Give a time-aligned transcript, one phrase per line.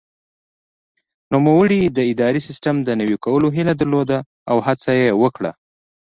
[1.33, 4.17] نوموړي د اداري سیسټم د نوي کولو هیله درلوده
[4.51, 5.51] او هڅه یې وکړه.